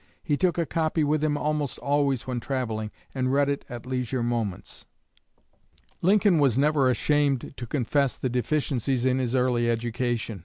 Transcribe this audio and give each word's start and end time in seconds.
He 0.23 0.35
took 0.35 0.57
a 0.57 0.65
copy 0.65 1.03
with 1.03 1.23
him 1.23 1.37
almost 1.37 1.77
always 1.77 2.25
when 2.25 2.39
travelling, 2.39 2.89
and 3.13 3.31
read 3.31 3.49
it 3.49 3.63
at 3.69 3.85
leisure 3.85 4.23
moments." 4.23 4.87
Lincoln 6.01 6.39
was 6.39 6.57
never 6.57 6.89
ashamed 6.89 7.53
to 7.55 7.67
confess 7.67 8.17
the 8.17 8.27
deficiencies 8.27 9.05
in 9.05 9.19
his 9.19 9.35
early 9.35 9.69
education. 9.69 10.39